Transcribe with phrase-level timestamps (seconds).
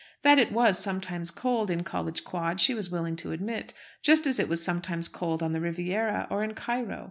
[0.23, 4.39] That it was sometimes cold in College Quad she was willing to admit just as
[4.39, 6.99] it was sometimes cold on the Riviera or in Cairo.